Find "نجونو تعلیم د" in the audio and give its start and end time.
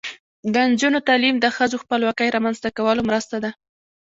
0.69-1.45